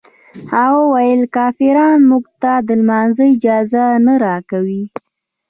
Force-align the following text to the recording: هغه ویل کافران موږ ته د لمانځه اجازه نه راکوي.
هغه 0.53 0.81
ویل 0.93 1.21
کافران 1.35 1.99
موږ 2.09 2.25
ته 2.41 2.51
د 2.67 2.69
لمانځه 2.81 3.23
اجازه 3.35 3.83
نه 4.05 4.13
راکوي. 4.25 4.83